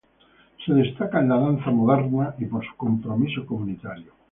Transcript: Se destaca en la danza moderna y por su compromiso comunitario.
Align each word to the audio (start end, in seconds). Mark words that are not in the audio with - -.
Se 0.65 0.73
destaca 0.73 1.19
en 1.19 1.29
la 1.29 1.37
danza 1.37 1.69
moderna 1.69 2.33
y 2.39 2.45
por 2.45 2.65
su 2.65 2.75
compromiso 2.75 3.45
comunitario. 3.45 4.13